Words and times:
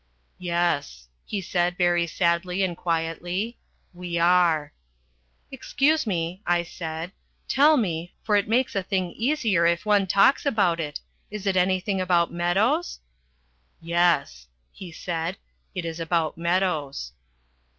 "Yes," 0.39 1.09
he 1.25 1.41
said 1.41 1.77
very 1.77 2.07
sadly 2.07 2.63
and 2.63 2.75
quietly, 2.75 3.59
"we 3.93 4.17
are." 4.17 4.73
"Excuse 5.51 6.07
me," 6.07 6.41
I 6.47 6.63
said. 6.63 7.11
"Tell 7.47 7.77
me 7.77 8.15
for 8.23 8.35
it 8.35 8.47
makes 8.47 8.73
a 8.75 8.81
thing 8.81 9.11
easier 9.11 9.67
if 9.67 9.85
one 9.85 10.07
talks 10.07 10.43
about 10.43 10.79
it 10.79 11.01
is 11.29 11.45
it 11.45 11.55
anything 11.55 12.01
about 12.01 12.33
Meadows?" 12.33 12.99
"Yes," 13.79 14.47
he 14.71 14.91
said, 14.91 15.37
"it 15.75 15.85
is 15.85 15.99
about 15.99 16.35
Meadows." 16.35 17.11